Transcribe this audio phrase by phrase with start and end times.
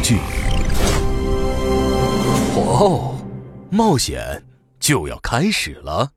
[0.00, 0.18] 剧。
[2.56, 3.16] 哦，
[3.70, 4.44] 冒险
[4.78, 6.10] 就要开始了。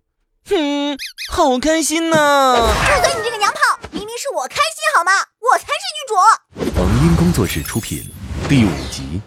[0.49, 0.97] 哼，
[1.31, 2.55] 好开心呐！
[2.55, 3.79] 闭嘴，你这个娘炮！
[3.91, 5.11] 明明是我开心好吗？
[5.39, 6.15] 我才是女主。
[6.79, 8.03] 萌音工作室出品，
[8.49, 9.21] 第五集。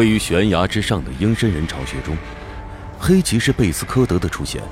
[0.00, 2.16] 位于悬崖之上的鹰身人巢穴中，
[2.98, 4.62] 黑骑士贝斯科德的出现，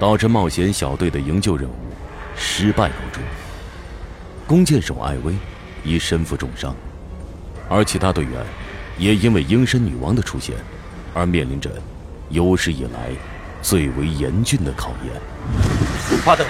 [0.00, 1.76] 导致冒险小队的营救任务
[2.36, 3.22] 失败告终。
[4.48, 5.32] 弓箭手艾薇
[5.84, 6.74] 已身负重伤，
[7.68, 8.32] 而其他队员
[8.98, 10.56] 也因为鹰身女王的出现
[11.14, 11.70] 而面临着
[12.30, 13.12] 有史以来
[13.62, 16.18] 最为严峻的考验。
[16.24, 16.44] 巴德，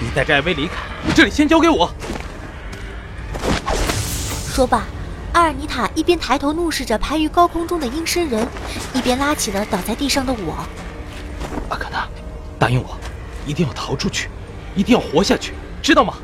[0.00, 0.74] 你带着艾薇离开，
[1.16, 1.92] 这里先交给我。
[4.54, 4.84] 说罢。
[5.36, 8.48] 阿尔尼塔一边抬头怒视着排于高空中的阴身人，
[8.94, 10.66] 一边拉起了倒在地上的我。
[11.68, 12.08] 阿卡娜，
[12.58, 12.96] 答应我，
[13.44, 14.30] 一定要逃出去，
[14.74, 16.14] 一定要活下去，知道吗？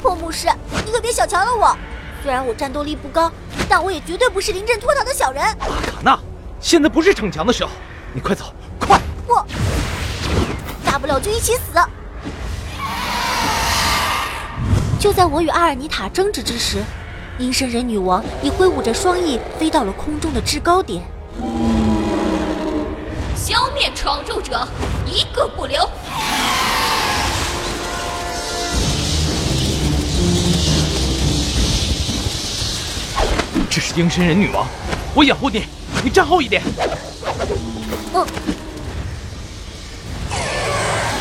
[0.00, 0.48] 破牧师，
[0.86, 1.76] 你可别小瞧了我。
[2.22, 3.30] 虽然我战斗力不高，
[3.68, 5.44] 但我也绝对不是临阵脱逃的小人。
[5.44, 6.18] 阿卡娜，
[6.58, 7.70] 现在不是逞强的时候，
[8.14, 8.98] 你快走，快！
[9.26, 9.46] 我，
[10.82, 11.78] 大不了就一起死。
[14.98, 16.82] 就在我与阿尔尼塔争执之时。
[17.38, 21.02] 阴神人女王已挥舞着双翼飞到了空中的制高点，
[23.36, 24.66] 消灭闯入者，
[25.04, 25.86] 一个不留。
[33.68, 34.66] 这是阴神人女王，
[35.14, 35.64] 我掩护你，
[36.02, 36.62] 你站后一点。
[38.14, 38.26] 嗯。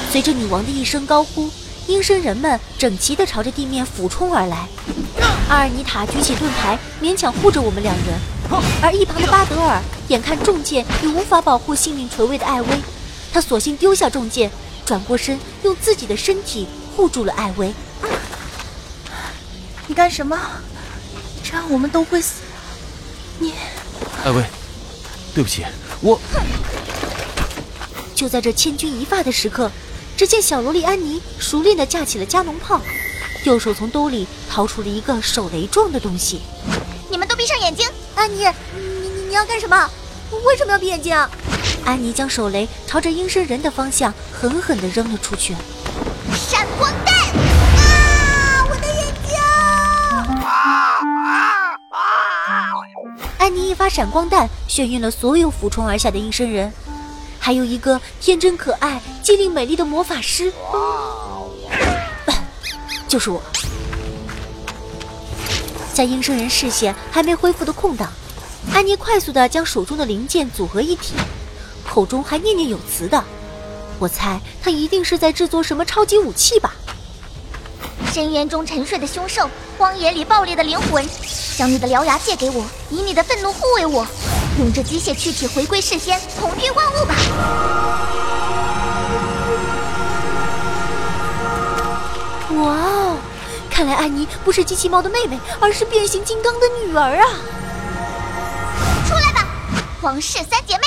[0.10, 1.50] 随着女王的一声高呼，
[1.88, 4.68] 阴身人们整齐地朝着地面俯冲而来。
[5.48, 8.20] 阿尔尼塔举起盾牌，勉强护着我们两人，
[8.82, 12.82] 而一旁的巴德尔眼看重剑已无法保护性命垂危的艾薇，
[13.32, 14.50] 他索性丢下重剑，
[14.86, 17.74] 转过身，用自己的身体护住了艾薇。
[19.88, 20.40] 你干什么？
[21.44, 22.42] 这样我们都会死。
[23.38, 23.54] 你，
[24.24, 24.44] 艾薇，
[25.36, 25.64] 对不起，
[26.02, 26.20] 我。
[28.16, 29.70] 就在这千钧一发的时刻，
[30.18, 32.82] 只见小萝莉安妮熟练地架起了加农炮。
[33.44, 36.42] 右手从兜里掏出了一个手雷状的东西，
[37.12, 37.88] 你们都闭上眼睛。
[38.16, 38.46] 安妮，
[38.76, 39.90] 你你你要干什么？
[40.46, 41.16] 为什么要闭眼睛？
[41.86, 45.56] 安妮将手雷朝着阴身人的方向狠狠地扔了出去。
[46.34, 47.16] 闪光弹！
[47.78, 49.38] 啊，我的眼睛！
[50.44, 50.56] 啊
[51.22, 52.74] 啊啊！
[53.38, 56.74] 安妮一发闪光弹眩晕了所有俯冲而下的阴身人，
[57.46, 60.52] 还有一个天真可爱、机灵美丽的魔法师。
[63.08, 63.40] 就是我，
[65.94, 68.12] 在应声人视线还没恢复的空档，
[68.74, 71.14] 安妮快速的将手中的零件组合一体，
[71.88, 73.24] 口中还念念有词的。
[74.00, 76.74] 我猜他一定是在制作什么超级武器吧。
[78.12, 79.48] 深渊中沉睡的凶兽，
[79.78, 81.08] 荒野里爆裂的灵魂，
[81.56, 84.08] 将你的獠牙借给我，以你的愤怒护卫我，
[84.58, 86.70] 用这机械躯体回归世间，统御
[94.26, 97.26] 妮不是机器猫的妹妹，而是变形金刚的女儿啊！
[99.08, 99.48] 出来吧，
[100.02, 100.84] 皇室三姐妹！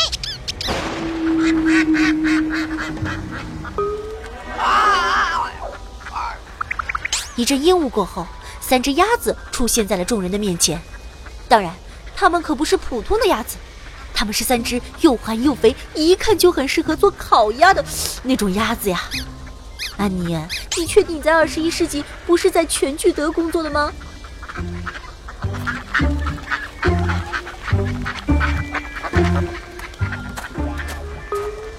[7.37, 8.27] 一阵烟雾过后，
[8.61, 10.81] 三只鸭子出现在了众人的面前。
[11.49, 11.73] 当然，
[12.17, 13.57] 它们可不是普通的鸭子，
[14.13, 17.85] 它们是三只又憨又肥，一看就很适合做烤鸭的
[18.25, 19.05] 那种鸭子呀。
[19.97, 20.39] 安妮，
[20.77, 23.93] 你确定你在二十一世纪不是在全聚德工作的吗？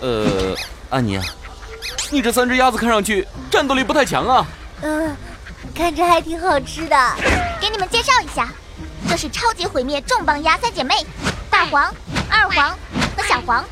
[0.01, 0.55] 呃，
[0.89, 1.23] 安妮啊，
[2.11, 4.45] 你这三只鸭子看上去战斗力不太强啊。
[4.81, 5.15] 嗯，
[5.75, 6.97] 看着还挺好吃的。
[7.59, 8.49] 给你们介绍一下，
[9.09, 10.95] 这是超级毁灭重磅鸭三姐妹，
[11.49, 11.93] 大黄、
[12.29, 12.69] 二黄
[13.15, 13.63] 和小黄。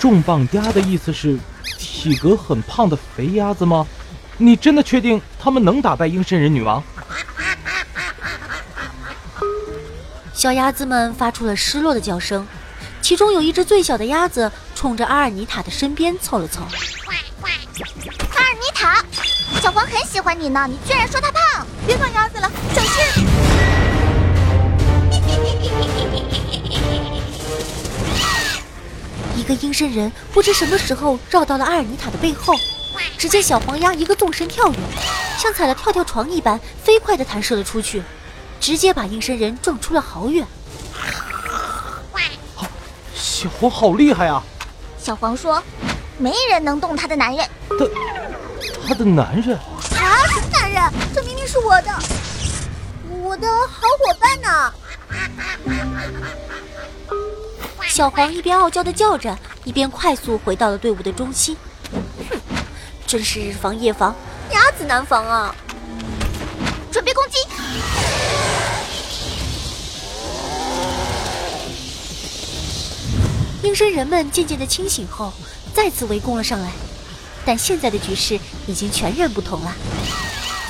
[0.00, 1.38] 重磅鸭的意思是
[1.78, 3.86] 体格很胖的肥鸭子吗？
[4.38, 6.82] 你真的确定他们能打败鹰身人女王？
[10.32, 12.48] 小鸭子们发出了失落的叫声，
[13.02, 16.62] 其中有一只最小的鸭子冲着阿尔尼塔的身边凑了凑。
[16.62, 16.70] 阿
[18.42, 19.04] 尔尼塔，
[19.60, 23.26] 小黄很喜欢你呢，你居然说他胖，别管鸭子了，小心！
[29.40, 32.54] 一个阴身人不知什么时候绕到了阿尔尼塔的背后，
[33.16, 34.76] 只见小黄鸭一个纵身跳跃，
[35.38, 38.02] 像踩了跳跳床一般，飞快地弹射了出去，
[38.60, 40.46] 直接把阴身人撞出了好远。
[43.14, 44.42] 小黄好厉害啊！
[45.02, 45.62] 小黄说
[46.20, 47.48] ：“没人能动他的男人。
[47.70, 49.56] 他他的男人？
[49.56, 50.82] 啊，什么男人？
[51.14, 51.90] 这明明是我的，
[53.22, 54.74] 我的好伙伴呢！”
[57.90, 61.56] 小黄一边傲娇的叫着，一边快速回到了队伍的中心。
[62.30, 62.38] 哼，
[63.04, 64.14] 真是日防夜防，
[64.52, 65.52] 鸭子难防啊！
[66.92, 67.38] 准备攻击！
[73.64, 75.32] 阴身人们渐渐的清醒后，
[75.74, 76.70] 再次围攻了上来。
[77.44, 78.38] 但现在的局势
[78.68, 79.74] 已经全然不同了。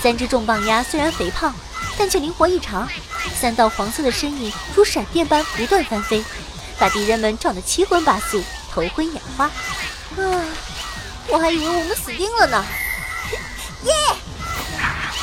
[0.03, 1.55] 三只重磅鸭虽然肥胖，
[1.99, 2.89] 但却灵活异常。
[3.39, 6.25] 三道黄色的身影如闪电般不断翻飞，
[6.81, 8.43] 把敌人们撞得七荤八素、
[8.73, 9.44] 头昏眼花。
[9.44, 9.53] 啊，
[11.29, 12.65] 我还以为我们死定了呢！
[13.85, 13.93] 耶！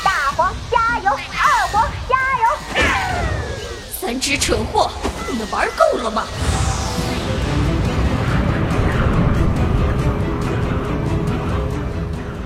[0.04, 2.82] 大黄加油，二黄加油！
[4.00, 4.88] 三只蠢货，
[5.28, 6.24] 你们玩够了吗？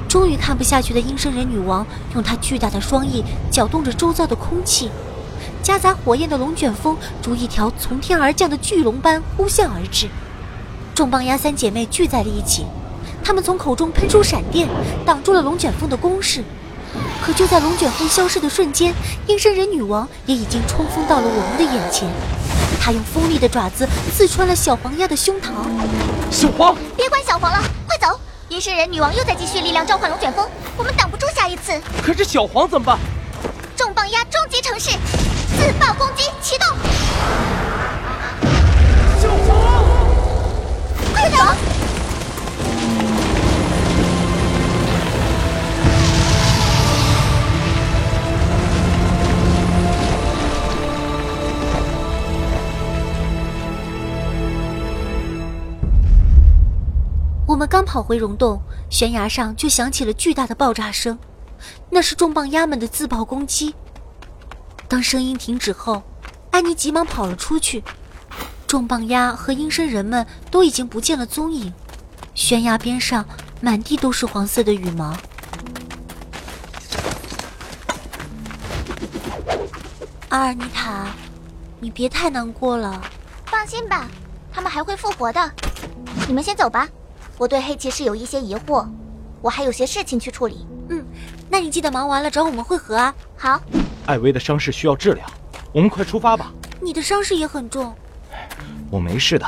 [0.09, 4.91] 终于看不下去的阴身人女王，用她巨大的双翼搅动着周遭的空气，
[5.63, 10.09] 夹杂火焰的龙卷风如一条从天而降的巨龙般呼啸而至。
[10.95, 12.67] 重磅鸭三姐妹聚在了一起，
[13.25, 14.69] 她们从口中喷出闪电，
[15.07, 16.43] 挡住了龙卷风的攻势。
[17.25, 18.93] 可就在龙卷风消失的瞬间，
[19.27, 22.11] 阴身人女王也已经冲锋到了我们的眼前。
[22.81, 25.53] 她用锋利的爪子刺穿了小黄鸭的胸膛。
[26.31, 28.19] 小黄，别管小黄了，快走！
[28.49, 31.81] 阴身人女王又在积蓄力量召唤龙卷风，我们挡不住下一次。
[32.05, 32.99] 可是小黄怎么办？
[33.77, 34.91] 重磅鸭终极城市，
[35.57, 36.67] 自爆攻击启动！
[39.21, 39.85] 小黄，
[41.13, 41.37] 快走！
[57.47, 61.19] 我们刚跑回溶洞，悬崖上就响起了巨大的爆炸声，
[61.91, 63.75] 那是重磅鸭们的自爆攻击。
[64.93, 66.03] 当声音停止后，
[66.51, 67.83] 安妮急忙跑了出去，
[68.67, 71.73] 重磅鸭和阴身人们都已经不见了踪影，
[72.35, 73.25] 悬崖边上
[73.63, 75.17] 满地都是黄色的羽毛。
[80.29, 81.07] 阿尔尼塔，
[81.81, 83.03] 你别太难过了。
[83.47, 84.07] 放心吧，
[84.53, 85.51] 他们还会复活的。
[86.29, 86.87] 你们先走吧。
[87.39, 88.87] 我对黑骑士有一些疑惑，
[89.41, 90.67] 我还有些事情去处理。
[90.91, 91.03] 嗯，
[91.49, 93.15] 那你记得忙完了找我们会合啊。
[93.39, 93.59] 好。
[94.07, 95.25] 艾薇的伤势需要治疗，
[95.73, 96.53] 我们快出发吧。
[96.81, 97.95] 你的伤势也很重。
[98.91, 99.47] 我没事的，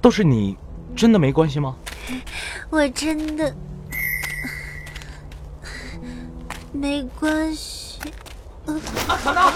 [0.00, 0.56] 倒是你，
[0.96, 1.76] 真的没关系吗？
[2.68, 3.54] 我真的
[6.72, 8.00] 没关系。
[8.66, 8.76] 阿
[9.16, 9.50] 卡娜。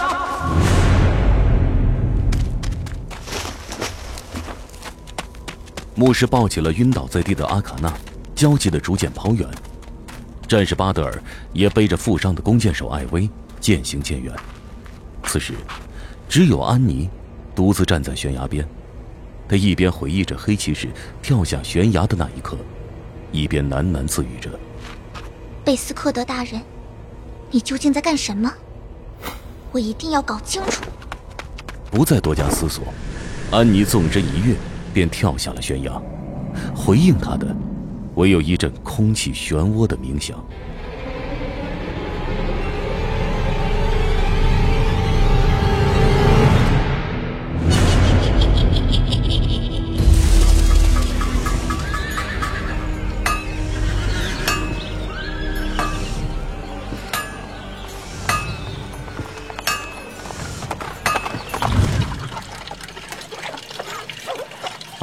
[5.93, 7.93] 牧师抱起了晕倒在地的阿卡娜，
[8.33, 9.47] 焦急的逐渐跑远。
[10.47, 11.21] 战士巴德尔
[11.53, 13.29] 也背着负伤的弓箭手艾薇
[13.65, 14.31] 渐行渐远。
[15.23, 15.55] 此时，
[16.29, 17.09] 只有安妮
[17.55, 18.63] 独自站在悬崖边。
[19.49, 20.87] 她一边回忆着黑骑士
[21.19, 22.55] 跳下悬崖的那一刻，
[23.31, 24.51] 一边喃喃自语着
[25.65, 26.61] ：“贝斯克德大人，
[27.49, 28.53] 你究竟在干什么？
[29.71, 30.83] 我一定要搞清楚。”
[31.89, 32.83] 不再多加思索，
[33.49, 34.55] 安妮纵身一跃。
[34.93, 36.01] 便跳下了悬崖，
[36.73, 37.53] 回应他的
[38.13, 40.41] 唯有一阵空气漩涡的鸣响。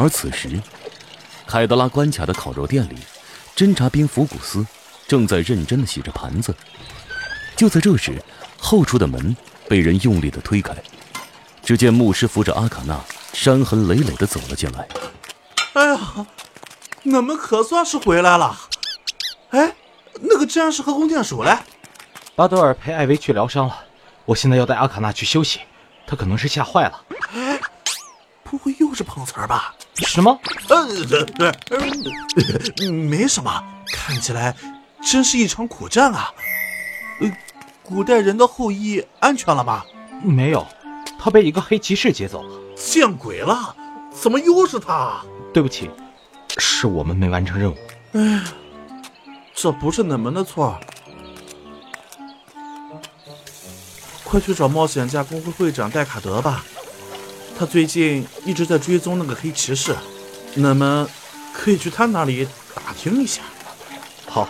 [0.02, 0.60] 而此时，
[1.46, 2.96] 凯德拉关卡的烤肉店里，
[3.54, 4.66] 侦察兵福古斯
[5.06, 6.52] 正在认真的洗着盘子。
[7.54, 8.20] 就在这时，
[8.58, 9.36] 后厨的门
[9.68, 10.74] 被人用力的推开，
[11.62, 13.00] 只见牧师扶着阿卡娜，
[13.32, 14.88] 伤痕累累的走了进来。
[15.74, 16.26] 哎呀，
[17.04, 18.58] 我们可算是回来了！
[19.50, 19.72] 哎，
[20.20, 21.56] 那个战士和弓箭手嘞？
[22.34, 23.84] 巴德尔陪艾薇去疗伤了，
[24.24, 25.60] 我现在要带阿卡娜去休息，
[26.08, 27.00] 他可能是吓坏了。
[28.52, 29.74] 哎，不会又是碰瓷儿吧？
[29.94, 30.38] 什么？
[30.68, 30.86] 呃，
[32.90, 34.54] 没什么，看起来
[35.02, 36.30] 真是一场苦战啊。
[37.20, 37.32] 呃，
[37.82, 39.82] 古代人的后裔安全了吗？
[40.22, 40.66] 没有，
[41.18, 42.60] 他被一个黑骑士劫走了。
[42.76, 43.74] 见鬼了！
[44.10, 45.22] 怎么又是他？
[45.54, 45.90] 对不起，
[46.58, 47.76] 是我们没完成任务。
[48.12, 48.44] 哎，
[49.54, 50.78] 这不是你们的错。
[54.24, 56.64] 快去找冒险家工会会长戴卡德吧，
[57.62, 59.94] 他最近一直在追踪那个黑骑士，
[60.56, 61.08] 那么
[61.52, 63.40] 可以去他那里打听一下。
[64.28, 64.48] 好，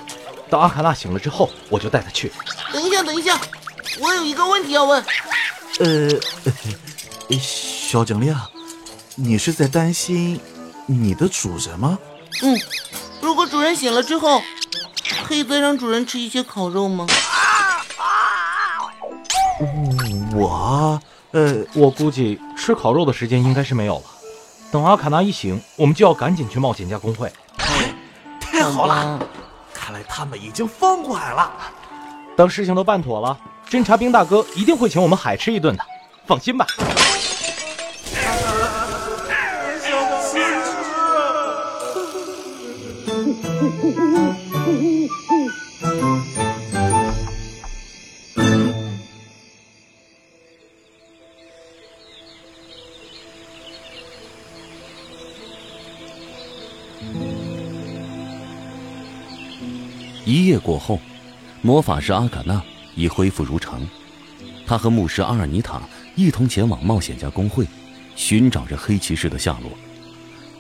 [0.49, 2.33] 等阿卡娜醒了之后，我就带他去。
[2.73, 3.39] 等一下，等一下，
[4.01, 5.05] 我有一个问题要问。
[5.81, 6.09] 呃，
[7.39, 8.35] 小精灵，
[9.17, 10.41] 你是在担心
[10.87, 11.99] 你的主人吗？
[12.41, 12.59] 嗯，
[13.21, 14.41] 如果主人醒了之后，
[15.29, 17.07] 可以再让主人吃一些烤肉吗？
[20.35, 20.99] 我，
[21.33, 24.05] 呃，我估计吃烤肉的时间应该是没有了。
[24.71, 27.29] 等阿卡纳一醒，我们就要赶紧去冒险家公会。
[28.39, 29.19] 太好了，
[29.75, 31.51] 看来他们已经放过海了。
[32.37, 33.37] 等事情都办妥了，
[33.69, 35.85] 侦察兵大哥一定会请我们海吃一顿的，
[36.25, 36.65] 放心吧。
[60.33, 60.99] 一夜过后，
[61.61, 62.63] 魔法师阿卡娜
[62.95, 63.87] 已恢复如常。
[64.67, 65.83] 他和牧师阿尔尼塔
[66.17, 67.67] 一同前往冒险家公会，
[68.17, 69.71] 寻找着黑骑士的下落。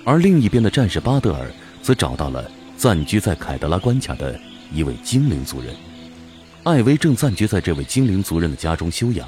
[0.04, 1.50] 而另一边的战士巴德尔
[1.80, 4.38] 则找到了暂居在凯德拉关卡的
[4.74, 5.74] 一位精灵族人。
[6.64, 9.26] 艾薇正暂居在这位精灵族人的家中休养。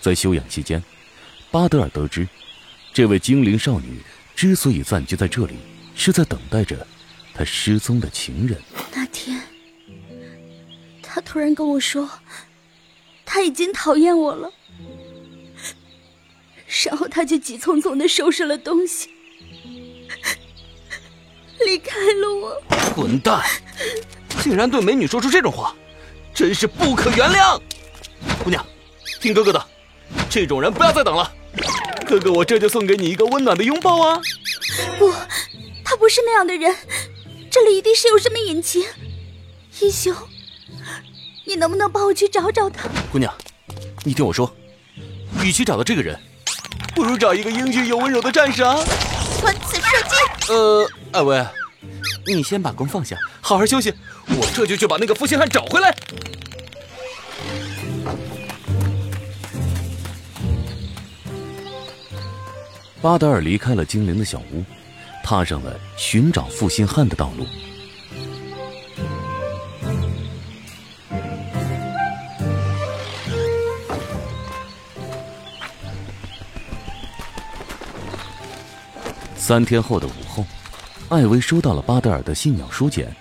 [0.00, 0.82] 在休养期间，
[1.50, 2.26] 巴德尔得知，
[2.94, 4.00] 这位精灵少女
[4.34, 5.56] 之所以暂居在这里，
[5.94, 6.86] 是在等待着
[7.34, 8.58] 她失踪的情人。
[8.92, 9.40] 那天，
[11.02, 12.08] 他突然跟我说，
[13.24, 14.52] 他已经讨厌我了，
[16.84, 19.08] 然后他就急匆匆的收拾了东西，
[21.64, 22.62] 离开了我。
[22.94, 23.42] 混蛋！
[24.42, 25.74] 竟然对美女说出这种话，
[26.34, 27.60] 真是不可原谅！
[28.42, 28.64] 姑娘，
[29.20, 29.66] 听哥哥的，
[30.28, 31.32] 这种人不要再等了。
[32.06, 34.20] 哥哥，我这就送给你一个温暖的拥抱啊！
[34.98, 35.12] 不，
[35.84, 36.74] 他不是那样的人。
[37.62, 38.82] 这里一定是有什么隐情，
[39.80, 40.16] 英雄，
[41.44, 42.88] 你能不能帮我去找找他？
[43.12, 43.30] 姑娘，
[44.02, 44.50] 你听我说，
[45.42, 46.18] 与其找到这个人，
[46.94, 48.82] 不如找一个英俊又温柔的战士啊！
[49.40, 50.52] 穿刺射击。
[50.54, 51.46] 呃，艾薇，
[52.24, 53.92] 你先把弓放下，好好休息，
[54.28, 55.94] 我这就去把那个负心汉找回来。
[63.02, 64.64] 巴德尔离开了精灵的小屋。
[65.30, 67.46] 踏上了寻找负心汉的道路。
[79.36, 80.44] 三天后的午后，
[81.10, 83.14] 艾薇收到了巴德尔的信鸟书简。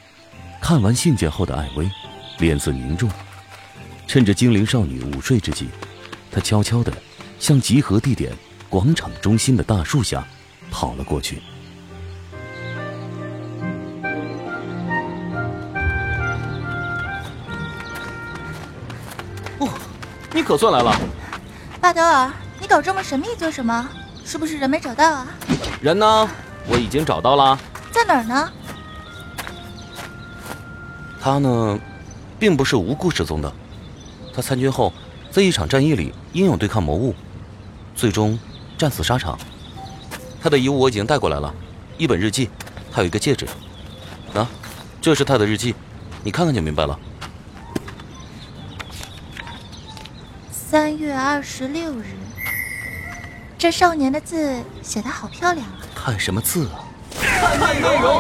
[0.60, 1.88] 看完信件后的艾薇，
[2.40, 3.08] 脸色凝重。
[4.08, 5.68] 趁着精灵少女午睡之际，
[6.32, 6.92] 她悄悄地
[7.38, 8.34] 向集合地点
[8.68, 10.28] 广场中心的大树下
[10.72, 11.40] 跑了过去。
[20.50, 20.92] 可算来了，
[21.80, 23.88] 巴德尔，你搞这么神秘做什么？
[24.26, 25.28] 是不是人没找到啊？
[25.80, 26.28] 人呢？
[26.68, 27.56] 我已经找到了，
[27.92, 28.52] 在哪儿呢？
[31.22, 31.80] 他呢，
[32.40, 33.54] 并不是无故失踪的。
[34.34, 34.92] 他参军后，
[35.30, 37.14] 在一场战役里英勇对抗魔物，
[37.94, 38.40] 最终
[38.76, 39.38] 战死沙场。
[40.42, 41.54] 他的遗物我已经带过来了，
[42.00, 42.50] 一本日记，
[42.92, 43.46] 还有一个戒指。
[44.34, 44.50] 啊，
[45.00, 45.76] 这是他的日记，
[46.24, 47.00] 你看看就明白了。
[50.70, 52.06] 三月二十六日，
[53.58, 55.80] 这少年的字写得好漂亮啊！
[55.96, 56.86] 看什么字啊？
[57.12, 58.14] 看看内容。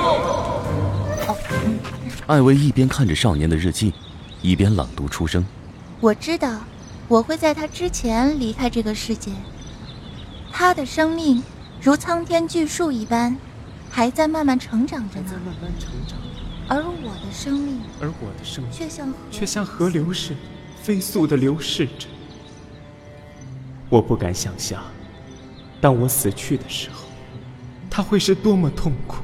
[1.27, 1.37] 哦，
[2.25, 3.93] 艾薇一边看着少年的日记，
[4.41, 5.45] 一边朗读出声
[6.01, 6.61] ：“我知道，
[7.07, 9.31] 我会在他之前离开这个世界。
[10.51, 11.43] 他的生命
[11.79, 13.37] 如苍天巨树一般，
[13.91, 15.33] 还在慢慢成长着呢。
[15.45, 16.17] 慢慢成长。
[16.67, 20.37] 而我的生命，而我的生命却像却像河流似的
[20.81, 22.07] 飞速的流逝着。”
[23.89, 24.83] 我不敢想象，
[25.81, 27.07] 当我死去的时候，
[27.89, 29.23] 他会是多么痛苦。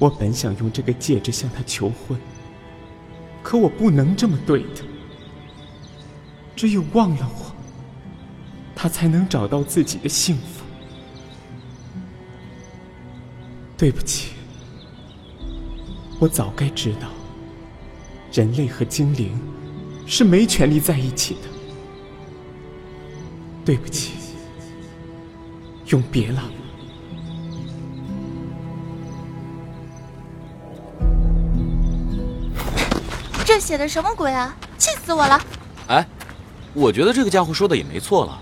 [0.00, 2.18] 我本想用这个戒指向他求婚，
[3.42, 4.82] 可我不能这么对他。
[6.56, 7.54] 只有忘了我，
[8.74, 10.64] 他才能找到自己的幸福。
[13.78, 14.32] 对不起，
[16.18, 17.08] 我早该知道，
[18.32, 19.40] 人类和精灵
[20.06, 21.51] 是没权利在一起的。
[23.64, 24.14] 对不起，
[25.86, 26.42] 永别了。
[33.44, 34.56] 这写的什么鬼啊！
[34.78, 35.40] 气死我了！
[35.88, 36.06] 哎，
[36.74, 38.40] 我觉得这个家伙说的也没错了。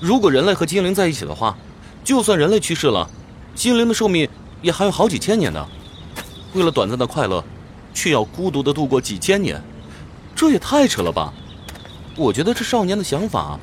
[0.00, 1.56] 如果人类和精灵在一起的话，
[2.04, 3.08] 就算人类去世了，
[3.54, 4.28] 精灵的寿命
[4.60, 5.66] 也还有好几千年呢。
[6.54, 7.42] 为了短暂的快乐，
[7.94, 9.62] 却要孤独的度过几千年，
[10.34, 11.32] 这也太扯了吧！
[12.16, 13.58] 我觉得这少年的想法，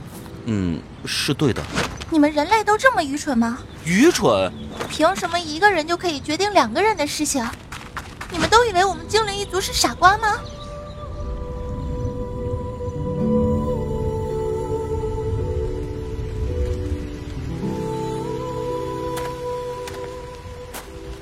[0.46, 1.62] 嗯，是对的。
[2.10, 3.60] 你们人类都这么愚蠢吗？
[3.86, 4.52] 愚蠢？
[4.90, 7.46] 凭什么一个人就可以决定两个人的事情？
[8.32, 10.40] 你们都以为我们精灵一族是傻瓜吗？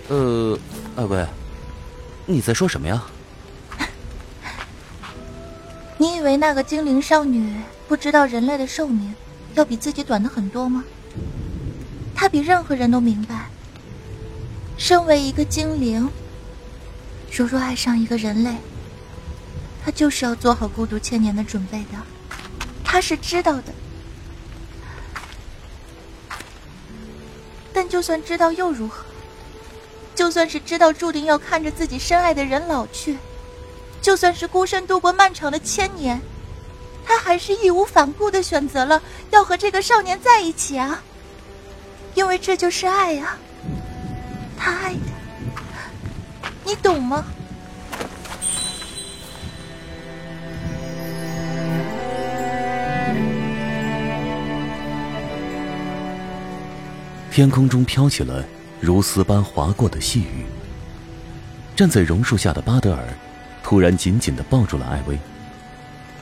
[0.10, 0.58] 呃，
[0.96, 1.26] 艾薇，
[2.26, 3.04] 你在说什么呀？
[5.98, 7.54] 你以为那个精灵少女
[7.88, 9.16] 不知道人类的寿命
[9.56, 10.84] 要比自己短的很多吗？
[12.14, 13.48] 他比任何人都明白，
[14.78, 16.10] 身为一个精灵，
[17.32, 18.56] 如若爱上一个人类，
[19.86, 21.98] 他就是要做好孤独千年的准备的。
[22.84, 23.74] 他是知道的，
[27.72, 29.06] 但就算知道又如何？
[30.16, 33.18] 就算是知道注定要看着自己深爱的人老去，
[34.02, 36.20] 就算是孤身度过漫长的千年，
[37.08, 41.02] 他还是义无反顾的选择了要和这个少年在一起啊！
[42.16, 43.38] 因为这就是爱呀，
[44.58, 45.00] 他爱的，
[46.66, 47.26] 你懂吗？
[57.32, 58.44] 天空中飘起了。
[58.80, 60.46] 如丝般划过的细雨。
[61.76, 63.08] 站在榕树下的巴德尔，
[63.64, 65.18] 突然紧紧的抱住了艾薇。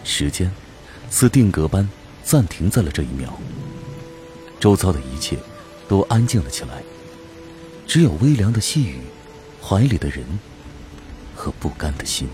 [0.03, 0.49] 时间，
[1.09, 1.87] 似定格般
[2.23, 3.39] 暂停在了这一秒。
[4.59, 5.37] 周遭的一切，
[5.87, 6.81] 都安静了起来，
[7.85, 8.99] 只有微凉的细雨，
[9.61, 10.25] 怀里的人，
[11.35, 12.27] 和不甘的心。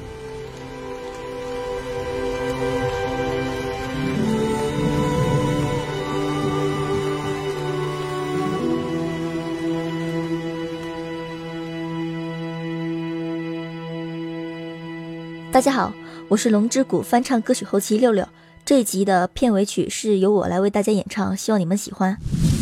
[15.51, 15.93] 大家好，
[16.29, 18.27] 我是龙之谷翻唱歌曲后期六六。
[18.71, 22.15] 这一集的片尾曲是由我来为大家演唱，希望你们喜欢。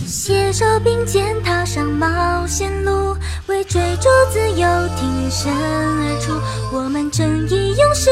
[0.08, 4.68] 携手并肩踏上冒险路，为追逐自由
[4.98, 6.34] 挺身而出。
[6.76, 8.10] 我们正义勇士，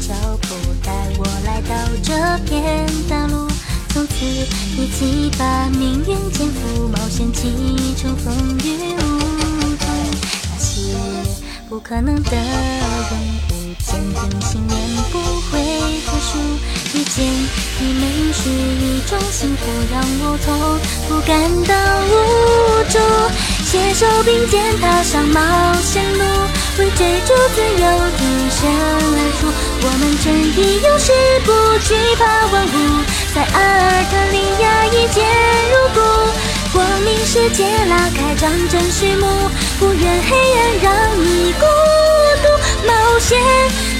[0.00, 0.48] 脚步
[0.82, 2.12] 带我来到这
[2.44, 3.48] 片大陆？
[3.90, 9.00] 从此一起把命运肩负，冒险启程，风雨无
[9.76, 9.86] 阻。
[10.50, 10.72] 那些
[11.68, 12.40] 不可能的任
[13.50, 14.76] 务，坚定信念
[15.12, 15.18] 不
[15.50, 15.52] 会
[16.04, 16.38] 服输。
[16.96, 17.24] 遇见
[17.80, 18.02] 你们
[18.32, 20.46] 是一种幸福，让我从
[21.08, 21.32] 不感
[21.68, 21.72] 到
[22.10, 22.12] 无
[22.90, 22.98] 助。
[23.74, 25.40] 携手并肩踏上冒
[25.82, 26.24] 险路。
[26.78, 29.50] 为追逐自由挺身而出，
[29.82, 31.10] 我们正义勇士
[31.44, 31.50] 不
[31.82, 33.02] 惧怕万物，
[33.34, 35.26] 在阿尔特利亚一见
[35.72, 35.98] 如故。
[36.72, 39.26] 光明世界拉开战争序幕，
[39.80, 41.66] 不愿黑暗让你孤
[42.44, 42.46] 独。
[42.86, 43.40] 冒险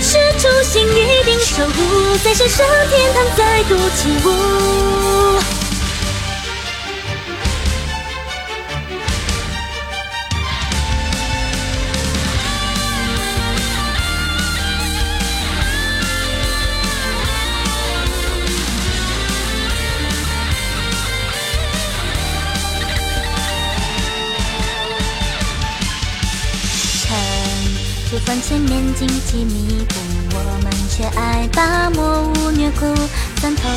[0.01, 5.54] 是初心，一定守护，在神圣天堂再度起舞。
[28.55, 29.95] 前面荆棘密布，
[30.31, 32.87] 我们却爱把魔物虐哭。
[33.41, 33.69] 三头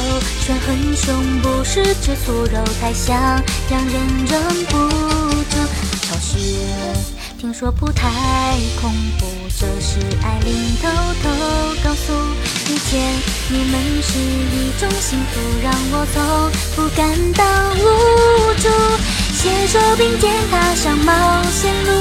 [0.46, 3.18] 犬很凶，不是吃醋肉太香，
[3.72, 3.96] 让人
[4.28, 4.78] 忍不
[5.50, 5.58] 住。
[6.04, 6.38] 巢穴
[7.40, 8.08] 听说不太
[8.80, 10.88] 恐怖，这是艾琳偷
[11.24, 11.30] 偷
[11.84, 12.14] 告诉。
[12.70, 13.02] 遇见
[13.50, 18.70] 你们是一种幸福，让我从不感到无助。
[19.34, 21.92] 携手并肩踏上冒险路，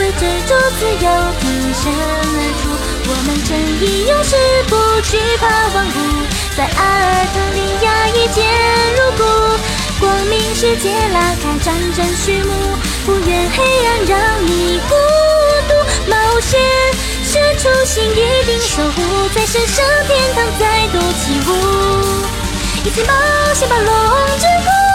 [0.00, 1.10] 为追逐自由
[1.40, 2.24] 挺身而
[2.56, 2.72] 出，
[3.04, 3.52] 我们正
[3.84, 4.34] 义勇士
[4.64, 6.24] 不惧怕万物，
[6.56, 8.40] 在阿尔特里亚一见
[8.96, 9.22] 入骨，
[10.00, 12.50] 光明世界拉开战争序幕，
[13.04, 14.94] 不愿黑暗让你孤
[15.68, 15.74] 独，
[16.10, 16.58] 冒险
[17.30, 21.50] 者初心一定守护，在神圣天堂再度起舞，
[22.86, 23.12] 一起冒
[23.52, 23.86] 险吧，龙
[24.38, 24.89] 之谷。